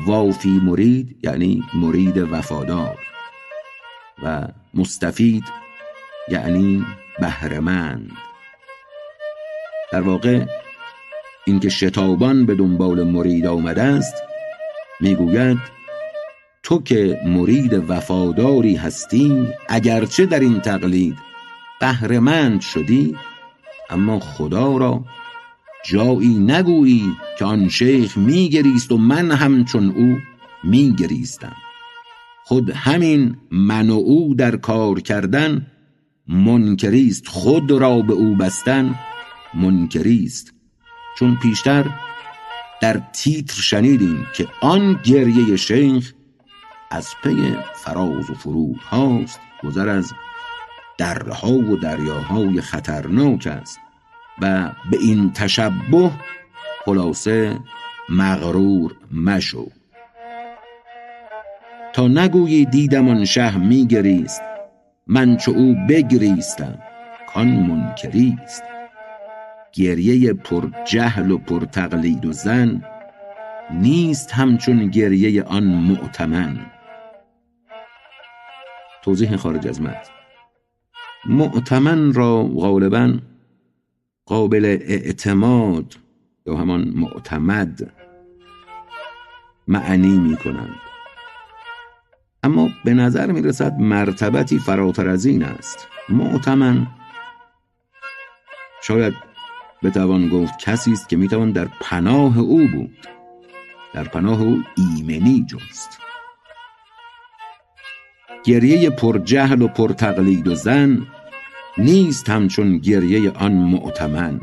وافی 0.07 0.61
مرید 0.63 1.19
یعنی 1.23 1.63
مرید 1.75 2.19
وفادار 2.19 2.99
و 4.23 4.49
مستفید 4.75 5.45
یعنی 6.29 6.85
بهرهمند. 7.21 8.11
در 9.93 10.01
واقع 10.01 10.47
اینکه 11.47 11.69
شتابان 11.69 12.47
به 12.47 12.55
دنبال 12.55 13.05
مرید 13.05 13.47
آمده 13.47 13.83
است 13.83 14.15
می‌گوید 15.01 15.80
تو 16.71 16.83
که 16.83 17.21
مرید 17.27 17.73
وفاداری 17.89 18.77
هستی 18.77 19.49
اگرچه 19.69 20.27
در 20.27 20.41
این 20.41 20.61
تقلید 20.61 21.17
بهرهمند 21.81 22.61
شدی 22.61 23.17
اما 23.91 24.21
خدا 24.21 24.77
را 24.77 25.05
جایی 25.85 26.39
نگویی 26.39 27.17
که 27.39 27.45
آن 27.45 27.69
شیخ 27.69 28.19
میگریست 28.19 28.93
و 28.93 28.99
من 28.99 29.31
همچون 29.31 29.91
او 29.91 30.19
میگریستم. 30.65 31.57
خود 32.45 32.71
همین 32.71 33.37
من 33.51 33.91
و 33.91 33.95
او 33.95 34.35
در 34.35 34.57
کار 34.57 35.01
کردن 35.01 35.67
منکریست 36.29 37.29
خود 37.29 37.71
را 37.71 38.03
به 38.03 38.13
او 38.13 38.35
بستن 38.35 38.95
منکریست. 39.55 40.55
چون 41.19 41.37
پیشتر 41.43 41.87
در 42.83 43.03
تیتر 43.13 43.61
شنیدیم 43.61 44.27
که 44.37 44.49
آن 44.61 45.01
گریه 45.05 45.57
شیخ 45.57 46.15
از 46.91 47.09
پی 47.23 47.57
فراز 47.75 48.31
و 48.31 48.35
فرود 48.35 48.77
هاست 48.77 49.41
گذر 49.65 49.89
از 49.89 50.13
درها 50.99 51.53
و 51.53 51.77
دریاهای 51.77 52.61
خطرناک 52.61 53.47
است 53.47 53.79
و 54.43 54.71
به 54.91 54.99
این 55.01 55.33
تشبه 55.33 56.11
خلاصه 56.85 57.59
مغرور 58.09 58.97
مشو. 59.13 59.71
تا 61.93 62.09
نگویی 62.09 62.65
دیدم 62.65 63.09
آن 63.09 63.25
شه 63.25 63.59
میگریست 63.59 64.43
من 65.07 65.37
چو 65.37 65.51
او 65.51 65.77
بگریستم 65.89 66.79
کان 67.35 67.49
منکریست. 67.49 68.63
گریه 69.73 70.33
پر 70.33 70.71
جهل 70.85 71.31
و 71.31 71.39
پر 71.39 71.65
تقلید 71.65 72.27
و 72.27 72.33
زن 72.33 72.83
نیست 73.71 74.33
همچون 74.33 74.87
گریه 74.87 75.43
آن 75.43 75.65
معتمن 75.65 76.59
توضیح 79.03 79.37
خارج 79.37 79.69
از 79.69 79.83
متن 79.83 80.11
معتمن 81.27 82.13
را 82.13 82.43
غالبا 82.43 83.19
قابل 84.27 84.65
اعتماد 84.65 85.97
یا 86.47 86.57
همان 86.57 86.93
معتمد 86.95 87.93
معنی 89.69 90.19
می 90.19 90.37
کنند. 90.37 90.75
اما 92.43 92.69
به 92.85 92.95
نظر 92.95 93.33
می 93.33 93.43
رسد 93.43 93.79
مرتبتی 93.79 94.59
فراتر 94.59 95.09
از 95.09 95.27
این 95.27 95.43
است. 95.43 95.89
معتمن 96.09 96.87
شاید 98.83 99.15
بتوان 99.83 100.29
گفت 100.29 100.59
کسی 100.59 100.93
است 100.93 101.09
که 101.09 101.17
می‌توان 101.17 101.51
در 101.51 101.69
پناه 101.81 102.39
او 102.39 102.69
بود. 102.69 103.09
در 103.95 104.05
پناه 104.05 104.43
او 104.43 104.63
ایمنی 104.77 105.47
جست. 105.49 105.99
گریه 108.45 108.91
پر 108.91 109.19
جهل 109.19 109.63
و 109.63 109.69
پر 109.69 109.93
تقلید 109.93 110.49
و 110.49 110.55
زن 110.55 111.07
نیست 111.79 112.29
همچون 112.31 112.79
گریه 112.79 113.31
آن 113.31 113.53
معتمن 113.53 114.41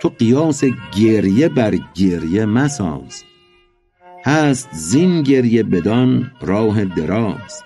تو 0.00 0.08
قیاس 0.08 0.64
گریه 0.96 1.48
بر 1.48 1.74
گریه 1.94 2.44
مساز. 2.44 3.24
هست 4.24 4.68
زین 4.72 5.22
گریه 5.22 5.62
بدان 5.62 6.32
راه 6.40 6.84
دراز. 6.84 7.62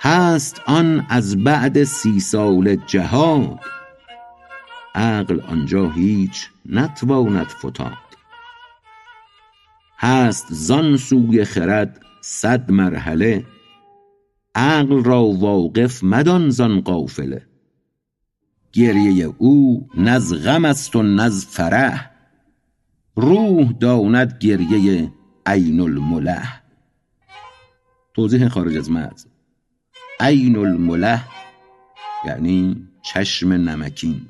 هست 0.00 0.62
آن 0.66 1.06
از 1.08 1.44
بعد 1.44 1.84
سی 1.84 2.20
سال 2.20 2.76
جهاد. 2.76 3.60
عقل 4.94 5.40
آنجا 5.40 5.90
هیچ 5.90 6.48
نتواند 6.66 7.46
فتاد. 7.46 7.92
هست 9.98 10.46
زان 10.50 10.96
سوی 10.96 11.44
خرد 11.44 12.05
صد 12.28 12.70
مرحله 12.70 13.44
عقل 14.54 15.04
را 15.04 15.22
واقف 15.22 16.04
مدان 16.04 16.50
زان 16.50 16.80
قافله. 16.80 17.46
گریه 18.72 19.34
او 19.38 19.88
نز 19.94 20.34
غم 20.34 20.64
است 20.64 20.96
و 20.96 21.02
نز 21.02 21.44
فرح. 21.44 22.10
روح 23.16 23.72
داند 23.72 24.38
گریه 24.40 25.12
عین 25.46 25.80
المله 25.80 26.42
توضیح 28.14 28.48
خارج 28.48 28.76
از 28.76 28.90
متن. 28.90 29.30
عین 30.20 30.56
المله 30.56 31.20
یعنی 32.26 32.88
چشم 33.02 33.52
نمکین. 33.52 34.26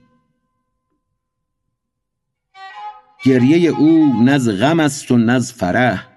گریه 3.24 3.70
او 3.70 4.22
نز 4.24 4.48
غم 4.48 4.80
است 4.80 5.10
و 5.10 5.16
نز 5.16 5.52
فرح. 5.52 6.15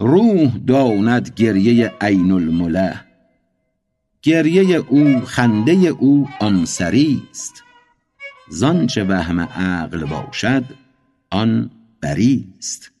روح 0.00 0.56
داند 0.66 1.32
گریه 1.36 1.94
عین 2.00 2.32
المله 2.32 3.00
گریه 4.22 4.76
او 4.76 5.20
خنده 5.20 5.72
او 5.72 6.28
آن 6.40 6.64
سری 6.64 7.22
است. 7.30 7.62
زانچه 8.48 9.04
وهم 9.04 9.40
عقل 9.40 10.04
باشد 10.04 10.64
آن 11.30 11.70
بری 12.00 12.54
است. 12.58 12.92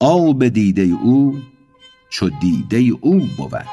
آب 0.00 0.48
دیده 0.48 0.82
او 0.82 1.38
چو 2.10 2.28
دیده 2.28 2.78
او 3.00 3.20
بود. 3.36 3.66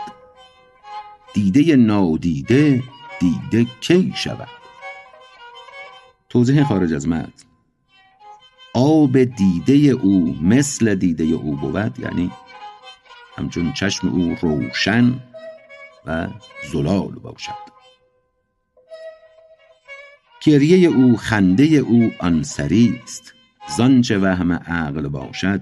دیده 1.33 1.75
نادیده 1.75 2.83
دیده 3.19 3.65
کی 3.81 4.13
شود؟ 4.15 4.47
توضیح 6.29 6.63
خارج 6.63 6.93
از 6.93 7.07
متن 7.07 7.48
آب 8.73 9.23
دیده 9.23 9.73
او 9.73 10.35
مثل 10.41 10.95
دیده 10.95 11.23
او 11.23 11.55
بود 11.55 11.99
یعنی 11.99 12.31
همچون 13.37 13.73
چشم 13.73 14.07
او 14.07 14.35
روشن 14.41 15.19
و 16.05 16.27
زلال 16.71 17.11
باشد. 17.11 17.69
گریه 20.41 20.89
او 20.89 21.17
خنده 21.17 21.63
او 21.63 22.11
آن 22.19 22.43
سری 22.43 22.99
است. 23.03 23.33
زانچه 23.77 24.17
وهم 24.17 24.51
عقل 24.53 25.07
باشد 25.07 25.61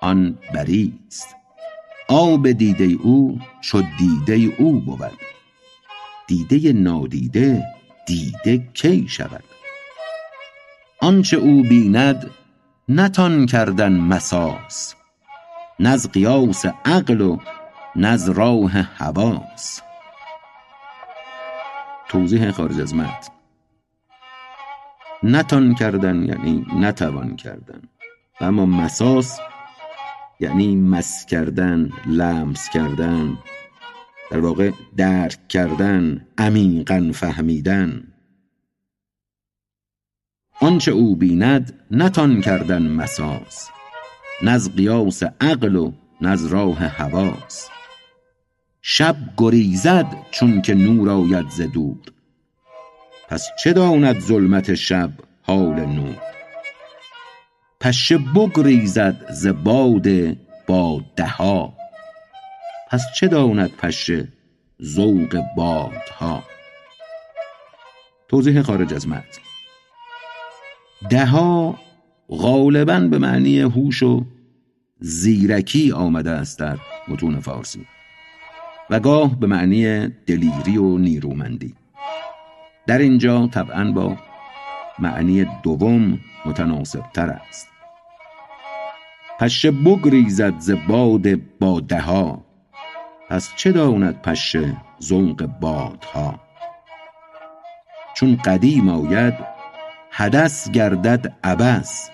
آن 0.00 0.38
بری 0.54 0.98
است. 1.06 1.36
آب 2.08 2.50
دیده 2.52 2.84
او 2.84 3.40
چو 3.60 3.82
دیده 3.98 4.54
او 4.58 4.80
بود. 4.80 5.20
دیده 6.26 6.72
نادیده 6.72 7.64
دیده 8.06 8.58
کی 8.74 9.08
شود؟ 9.08 9.44
آنچه 11.02 11.36
او 11.36 11.62
بیند 11.62 12.30
نتان 12.88 13.46
کردن 13.46 13.92
مساس 13.92 14.94
نز 15.80 16.08
قیاس 16.08 16.66
عقل 16.84 17.20
و 17.20 17.38
نز 17.96 18.28
راه 18.28 18.70
حواس. 18.70 19.80
توضیح 22.08 22.50
خارج 22.50 22.80
از 22.80 22.94
متن. 22.94 23.32
نتان 25.22 25.74
کردن 25.74 26.22
یعنی 26.22 26.66
نتوان 26.76 27.36
کردن. 27.36 27.82
اما 28.40 28.66
مساس 28.66 29.38
یعنی 30.40 30.76
مس 30.76 31.26
کردن 31.26 31.90
لمس 32.06 32.68
کردن. 32.68 33.38
در 34.30 34.40
واقع 34.40 34.70
درک 34.96 35.48
کردن 35.48 36.26
عمیقا 36.38 37.10
فهمیدن. 37.14 38.02
آنچه 40.60 40.92
او 40.92 41.16
بیند 41.16 41.82
نتان 41.90 42.40
کردن 42.40 42.82
مساس 42.82 43.68
نز 44.42 44.70
قیاس 44.70 45.22
عقل 45.40 45.76
و 45.76 45.92
نز 46.20 46.46
راه 46.46 46.78
حواس. 46.78 47.68
شب 48.82 49.16
گریزد 49.36 50.06
چون 50.30 50.62
که 50.62 50.74
نور 50.74 51.10
آید 51.10 51.48
ز 51.50 51.60
دور 51.60 51.96
پس 53.28 53.48
چه 53.62 53.72
داند 53.72 54.20
ظلمت 54.20 54.74
شب 54.74 55.10
حال 55.42 55.84
نور؟ 55.86 56.16
پشه 57.80 58.18
بگریزد 58.18 59.32
ز 59.32 59.46
باد 59.46 60.36
بادها 60.66 61.74
پس 62.90 63.02
چه 63.14 63.28
داند 63.28 63.70
پشه 63.76 64.28
ذوق 64.82 65.42
بادها؟ 65.56 66.42
توضیح 68.28 68.62
خارج 68.62 68.94
از 68.94 69.08
متن. 69.08 69.49
دها 71.08 71.78
غالبا 72.28 73.00
به 73.00 73.18
معنی 73.18 73.60
هوش 73.60 74.02
و 74.02 74.24
زیرکی 74.98 75.92
آمده 75.92 76.30
است 76.30 76.58
در 76.58 76.78
متون 77.08 77.40
فارسی 77.40 77.86
و 78.90 79.00
گاه 79.00 79.40
به 79.40 79.46
معنی 79.46 80.08
دلیری 80.08 80.78
و 80.78 80.98
نیرومندی. 80.98 81.74
در 82.86 82.98
اینجا 82.98 83.46
طبعا 83.46 83.92
با 83.92 84.16
معنی 84.98 85.46
دوم 85.62 86.18
متناسب 86.46 87.02
تر 87.14 87.30
است. 87.30 87.68
پشه 89.40 89.70
بگریزد 89.70 90.58
ز 90.58 90.70
باد 90.88 91.34
باده 91.60 92.00
ها 92.00 92.44
پس 93.28 93.50
چه 93.56 93.72
داند 93.72 94.22
پشه 94.22 94.76
زنق 94.98 95.46
بادها؟ 95.60 96.40
چون 98.14 98.36
قدیم 98.36 98.88
آید 98.88 99.34
حدث 100.10 100.70
گردد 100.70 101.34
عبس 101.44 102.10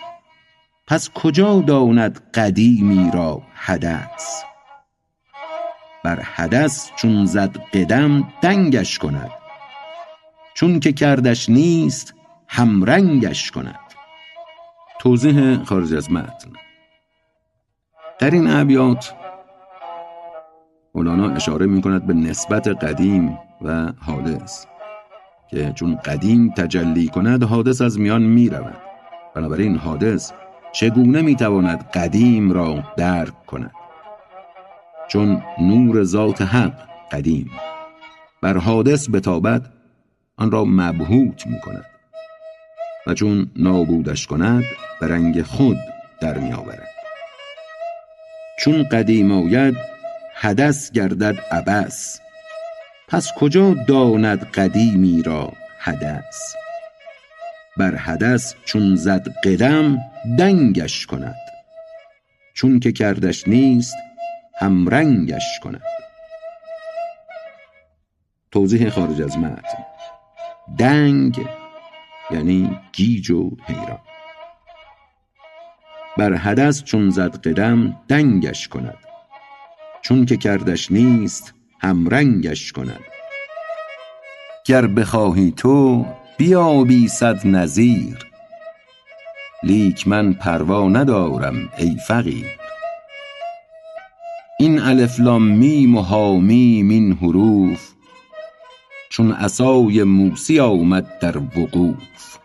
پس 0.86 1.10
کجا 1.10 1.60
داند 1.60 2.30
قدیمی 2.34 3.10
را 3.14 3.42
حدث؟ 3.54 4.42
بر 6.04 6.20
حدث 6.20 6.90
چون 6.96 7.24
زد 7.24 7.56
قدم 7.56 8.28
دنگش 8.42 8.98
کند. 8.98 9.30
چون 10.54 10.80
که 10.80 10.92
کردش 10.92 11.48
نیست 11.48 12.14
همرنگش 12.48 13.50
کند. 13.50 13.80
توضیح 14.98 15.64
خارج 15.64 15.94
از 15.94 16.12
متن. 16.12 16.52
در 18.18 18.30
این 18.30 18.50
ابیات 18.50 19.14
مولانا 20.94 21.34
اشاره 21.34 21.66
می 21.66 21.82
کند 21.82 22.06
به 22.06 22.14
نسبت 22.14 22.68
قدیم 22.68 23.38
و 23.62 23.92
حادث. 24.00 24.66
که 25.48 25.72
چون 25.74 25.96
قدیم 25.96 26.50
تجلی 26.50 27.08
کند 27.08 27.42
حادث 27.42 27.80
از 27.80 27.98
میان 27.98 28.22
می 28.22 28.48
رود 28.48 28.76
بنابراین 29.34 29.76
حادث 29.76 30.32
چگونه 30.72 31.22
می 31.22 31.36
تواند 31.36 31.90
قدیم 31.90 32.52
را 32.52 32.84
درک 32.96 33.46
کند؟ 33.46 33.72
چون 35.08 35.42
نور 35.60 36.04
ذات 36.04 36.42
حق 36.42 36.72
قدیم 37.12 37.50
بر 38.42 38.56
حادث 38.58 39.08
بتابد 39.10 39.72
آن 40.36 40.50
را 40.50 40.64
مبهوت 40.64 41.46
می 41.46 41.60
کند 41.60 41.84
و 43.06 43.14
چون 43.14 43.50
نابودش 43.56 44.26
کند 44.26 44.64
به 45.00 45.08
رنگ 45.08 45.42
خود 45.42 45.78
در 46.20 46.38
می 46.38 46.52
آورد 46.52 46.88
چون 48.58 48.82
قدیم 48.82 49.32
آید 49.32 49.76
حدث 50.34 50.90
گردد 50.90 51.40
عبس 51.50 52.20
پس 53.08 53.32
کجا 53.36 53.74
داند 53.74 54.50
قدیمی 54.50 55.22
را 55.22 55.52
حدث؟ 55.78 56.54
بر 57.76 57.94
حدث 57.94 58.54
چون 58.64 58.96
زد 58.96 59.28
قدم 59.44 59.98
دنگش 60.38 61.06
کند. 61.06 61.36
چون 62.54 62.80
که 62.80 62.92
کردش 62.92 63.48
نیست 63.48 63.96
همرنگش 64.60 65.60
کند. 65.62 65.82
توضیح 68.50 68.88
خارج 68.88 69.22
از 69.22 69.38
متن. 69.38 69.84
دنگ 70.78 71.46
یعنی 72.30 72.78
گیج 72.92 73.30
و 73.30 73.50
حیران. 73.66 74.00
بر 76.16 76.34
حدث 76.34 76.82
چون 76.82 77.10
زد 77.10 77.46
قدم 77.46 78.00
دنگش 78.08 78.68
کند. 78.68 78.98
چون 80.02 80.26
که 80.26 80.36
کردش 80.36 80.92
نیست 80.92 81.55
همرنگش 81.80 82.72
کند 82.72 83.04
گر 84.66 84.86
بخواهی 84.86 85.50
تو 85.56 86.06
بیابی 86.38 87.08
صد 87.08 87.46
نظیر. 87.46 88.18
لیک 89.62 90.08
من 90.08 90.32
پروا 90.32 90.88
ندارم 90.88 91.72
ای 91.78 91.96
فقیر. 92.08 92.46
این 94.58 94.80
الف 94.80 95.20
لام 95.20 95.42
میم 95.42 95.96
و 95.96 96.00
حا 96.00 96.36
میم 96.36 96.88
این 96.88 97.12
حروف 97.12 97.90
چون 99.10 99.32
عصای 99.32 100.02
موسی 100.02 100.60
آمد 100.60 101.18
در 101.18 101.38
وقوف. 101.38 102.38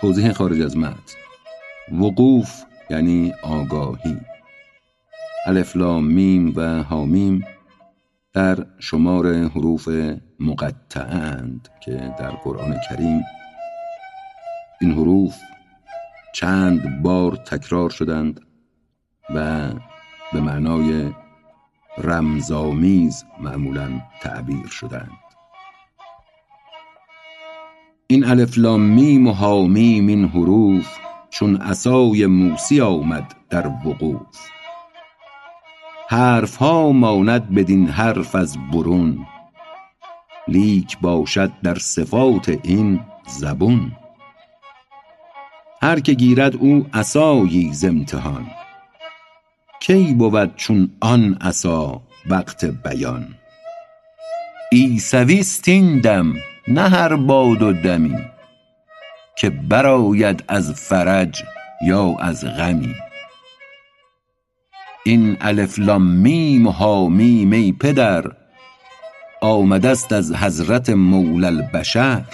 توضیح 0.00 0.32
خارج 0.32 0.62
از 0.62 0.76
متن. 0.76 1.18
وقوف 1.92 2.62
یعنی 2.90 3.32
آگاهی. 3.42 4.16
الف 5.46 5.76
لام 5.76 6.04
میم 6.04 6.52
و 6.56 6.82
هامیم 6.82 7.46
در 8.34 8.66
شمار 8.78 9.34
حروف 9.34 9.88
مقطعند 10.40 11.68
که 11.84 12.14
در 12.18 12.30
قرآن 12.30 12.76
کریم 12.88 13.22
این 14.80 14.92
حروف 14.92 15.36
چند 16.34 17.02
بار 17.02 17.36
تکرار 17.36 17.90
شدند 17.90 18.40
و 19.34 19.68
به 20.32 20.40
معنای 20.40 21.12
رمزآمیز 21.98 23.24
معمولا 23.40 24.00
تعبیر 24.22 24.66
شدند. 24.66 25.10
این 28.06 28.24
الف 28.24 28.58
لام 28.58 28.80
میم 28.80 29.26
و 29.26 29.32
حا 29.32 29.62
میم 29.62 30.06
این 30.06 30.24
حروف 30.24 30.98
چون 31.30 31.56
عصای 31.56 32.26
موسی 32.26 32.80
آمد 32.80 33.34
در 33.50 33.66
وقوف. 33.66 34.53
حرف 36.08 36.56
ها 36.56 36.92
ماند 36.92 37.54
بدین 37.54 37.88
حرف 37.88 38.34
از 38.34 38.56
برون. 38.72 39.26
لیک 40.48 40.98
باشد 40.98 41.52
در 41.62 41.74
صفات 41.74 42.58
این 42.62 43.00
زبون. 43.26 43.92
هر 45.82 46.00
که 46.00 46.12
گیرد 46.12 46.56
او 46.56 46.86
عصایی 46.94 47.72
ز 47.72 47.84
امتحان. 47.84 48.46
کی 49.80 50.14
بود 50.14 50.56
چون 50.56 50.90
آن 51.00 51.38
عصا 51.40 52.02
وقت 52.26 52.64
بیان؟ 52.64 53.26
عیسوی 54.72 55.38
است 55.38 55.68
این 55.68 56.00
دم 56.00 56.34
نه 56.68 56.88
هر 56.88 57.16
باد 57.16 57.62
و 57.62 57.72
دمی. 57.72 58.18
که 59.36 59.50
برآید 59.50 60.44
از 60.48 60.72
فرح 60.72 61.42
یا 61.82 62.16
از 62.18 62.44
غمی. 62.44 62.94
این 65.06 65.36
الف 65.40 65.78
لام 65.78 66.02
میم 66.02 66.66
و 66.66 66.70
حا 66.70 67.08
میم 67.08 67.52
ای 67.52 67.72
پدر 67.72 68.32
آمده 69.40 69.88
است 69.88 70.12
از 70.12 70.34
حضرت 70.34 70.90
مولی 70.90 71.46
البشر. 71.46 72.24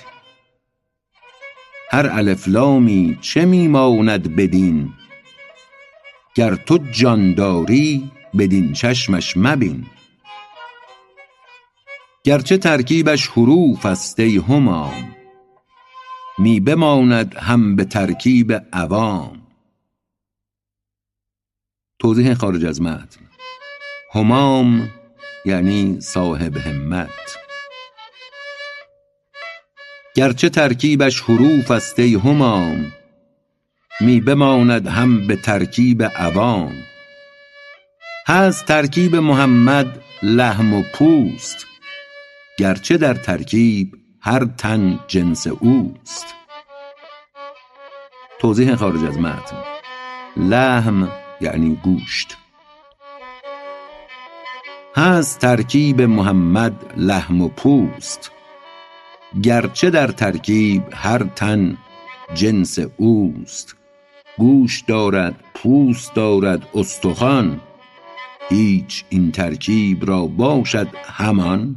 هر 1.91 2.07
الف 2.07 2.49
لامی 2.49 3.19
چه 3.21 3.45
می 3.45 3.69
ماند 3.69 4.37
بدین 4.37 4.93
گر 6.35 6.55
تو 6.55 6.79
جان 6.93 7.35
داری 7.35 8.11
بدین 8.39 8.73
چشمش 8.73 9.37
مبین. 9.37 9.87
گرچه 12.25 12.59
ترکیبش 12.59 13.29
حروف 13.29 13.87
است 13.87 14.21
ای 14.21 14.37
همام 14.37 15.17
می 16.39 16.61
بماند 16.61 17.35
هم 17.35 17.77
به 17.77 17.85
ترکیب 17.85 18.53
عوام. 18.73 19.50
توضیح 22.01 22.35
خارج 22.35 22.65
از 22.65 22.83
متن. 22.83 23.21
همام 24.15 24.91
یعنی 25.45 26.01
صاحب 26.01 26.57
همت. 26.57 27.39
گرچه 30.15 30.49
ترکیبش 30.49 31.21
حروف 31.21 31.71
است 31.71 31.99
ای 31.99 32.15
همام 32.15 32.93
می 34.01 34.21
بماند 34.21 34.87
هم 34.87 35.27
به 35.27 35.37
ترکیب 35.37 36.03
عوام. 36.03 36.73
هست 38.27 38.67
ترکیب 38.67 39.17
محمد 39.17 40.03
لحم 40.23 40.75
و 40.75 40.83
پوست 40.95 41.67
گرچه 42.59 42.97
در 42.97 43.15
ترکیب 43.15 43.97
هر 44.21 44.45
تن 44.59 45.01
جنس 45.09 45.47
اوست. 45.47 46.27
توضیح 48.39 48.75
خارج 48.75 49.05
از 49.05 49.19
متن. 49.19 49.57
لحم 50.37 51.09
یعنی 51.41 51.81
گوشت. 51.85 52.37
هست 54.97 55.39
ترکیب 55.39 56.03
محمد 56.03 56.95
لحم 56.97 57.43
و 57.43 57.49
پوست. 57.49 58.31
گرچه 59.43 59.91
در 59.91 60.07
ترکیب 60.07 60.83
هر 60.93 61.23
تن 61.37 61.79
جنس 62.35 62.79
اوست. 62.97 63.77
گوش 64.39 64.81
دارد 64.81 65.45
پوست 65.55 66.15
دارد 66.15 66.69
استخوان. 66.75 67.61
هیچ 68.49 69.05
این 69.09 69.33
ترکیب 69.33 70.07
را 70.07 70.27
باشد 70.27 70.89
همان. 71.05 71.77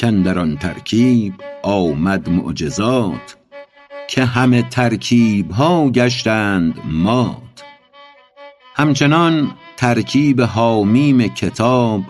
کاندر 0.00 0.38
آن 0.38 0.56
ترکیب 0.56 1.34
آمد 1.62 2.28
معجزات. 2.28 3.36
که 4.08 4.24
همه 4.24 4.62
ترکیب 4.62 5.50
ها 5.50 5.90
گشتند 5.90 6.80
مات. 6.84 7.47
همچنان 8.80 9.54
ترکیب 9.76 10.40
حامیم 10.40 11.28
کتاب 11.28 12.02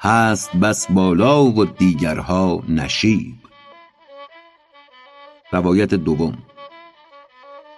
هست 0.00 0.56
بس 0.56 0.86
بالا 0.90 1.44
و 1.44 1.64
دیگرها 1.64 2.62
نشیب. 2.68 3.34
روایت 5.52 5.94
دوم. 5.94 6.38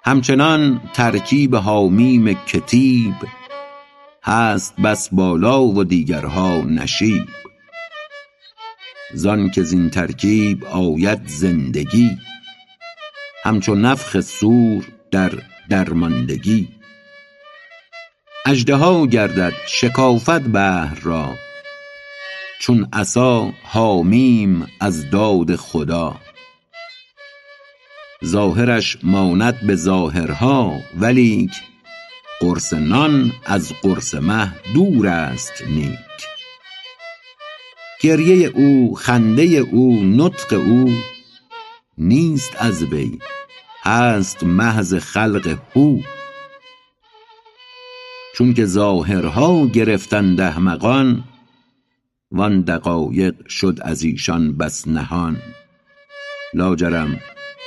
همچنان 0.04 0.80
ترکیب 0.94 1.56
حامیم 1.56 2.32
کتیب 2.32 3.14
هست 4.24 4.76
بس 4.76 5.08
بالا 5.12 5.62
و 5.62 5.84
دیگرها 5.84 6.60
نشیب. 6.60 7.28
زان 9.14 9.50
که 9.50 9.62
زین 9.62 9.90
ترکیب 9.90 10.64
آید 10.64 11.26
زندگی 11.26 12.10
همچو 13.44 13.74
نفخ 13.74 14.20
صور 14.20 14.84
در 15.10 15.32
درماندگی. 15.68 16.79
اژدها 18.50 19.06
گردد 19.06 19.52
شکافد 19.66 20.52
بحر 20.52 21.00
را 21.02 21.34
چون 22.60 22.88
عصا 22.92 23.52
حامیم 23.62 24.66
از 24.80 25.10
داد 25.10 25.56
خدا. 25.56 26.16
ظاهرش 28.24 28.98
ماند 29.02 29.66
به 29.66 29.76
ظاهرها 29.76 30.80
ولیک 31.00 31.50
قرص 32.40 32.72
نان 32.72 33.32
از 33.44 33.72
قرص 33.82 34.14
مه 34.14 34.52
دور 34.74 35.06
است 35.06 35.52
نیک. 35.68 35.98
گریه 38.00 38.46
او 38.46 38.94
خنده 38.94 39.42
او 39.42 40.02
نطق 40.02 40.52
او 40.52 40.92
نیست 41.98 42.56
از 42.58 42.82
وی 42.82 43.18
هست 43.82 44.44
محض 44.44 44.94
خلق 44.94 45.58
هو. 45.76 45.98
چونک 48.40 48.64
ظاهرها 48.64 49.66
گرفتند 49.66 50.40
احمقان 50.40 51.24
وان 52.30 52.60
دقایق 52.60 53.48
شد 53.48 53.78
از 53.82 54.02
ایشان 54.02 54.56
بس 54.56 54.88
نهان. 54.88 55.36
لاجرم 56.54 57.20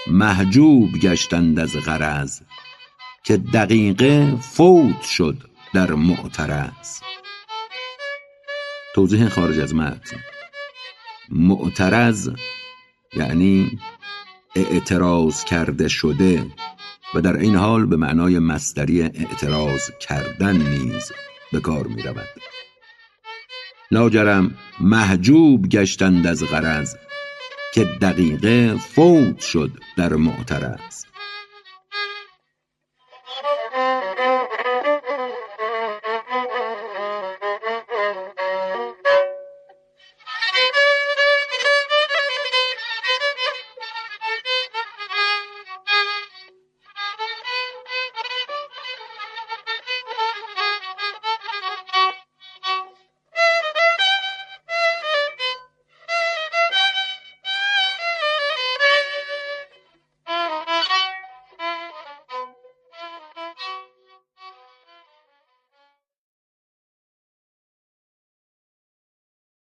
محجوب 0.07 0.91
گشتند 0.91 1.59
از 1.59 1.75
غرض 1.75 2.41
که 3.23 3.37
دقیقه 3.37 4.35
فوت 4.41 5.01
شد 5.01 5.37
در 5.73 5.91
معترض. 5.91 6.99
توضیح 8.95 9.29
خارج 9.29 9.59
از 9.59 9.75
متن. 9.75 10.17
معترض 11.29 12.29
یعنی 13.15 13.79
اعتراض 14.55 15.43
کرده 15.43 15.87
شده. 15.87 16.45
و 17.15 17.21
در 17.21 17.37
این 17.37 17.55
حال 17.55 17.85
به 17.85 17.95
معنای 17.95 18.39
مصدری 18.39 19.01
اعتراض 19.01 19.91
کردن 19.99 20.55
نیز 20.57 21.11
به 21.51 21.59
کار 21.59 21.87
می 21.87 22.01
رود. 22.01 22.29
لاجرم 23.91 24.55
محجوب 24.79 25.69
گشتند 25.69 26.27
از 26.27 26.43
غرض 26.43 26.95
که 27.73 27.83
دقیقه 27.83 28.75
فوت 28.77 29.39
شد 29.41 29.71
در 29.97 30.13
معترض. 30.13 31.12